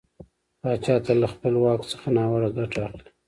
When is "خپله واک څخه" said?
1.33-2.07